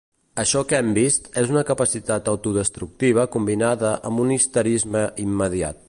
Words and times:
Això 0.43 0.61
que 0.69 0.77
hem 0.83 0.87
vist 0.97 1.27
és 1.41 1.51
una 1.55 1.63
capacitat 1.67 2.31
autodestructiva 2.33 3.29
combinada 3.37 3.93
amb 4.11 4.25
un 4.25 4.35
histerisme 4.39 5.07
immediat. 5.27 5.77